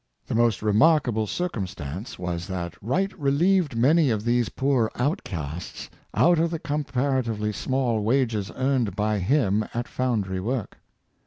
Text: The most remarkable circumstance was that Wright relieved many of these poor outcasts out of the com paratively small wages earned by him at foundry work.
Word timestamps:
The 0.25 0.33
most 0.33 0.63
remarkable 0.63 1.27
circumstance 1.27 2.17
was 2.17 2.47
that 2.47 2.73
Wright 2.81 3.13
relieved 3.19 3.77
many 3.77 4.09
of 4.09 4.25
these 4.25 4.49
poor 4.49 4.89
outcasts 4.95 5.91
out 6.15 6.39
of 6.39 6.49
the 6.49 6.57
com 6.57 6.83
paratively 6.83 7.53
small 7.53 8.01
wages 8.01 8.51
earned 8.55 8.95
by 8.95 9.19
him 9.19 9.63
at 9.75 9.87
foundry 9.87 10.39
work. 10.39 10.79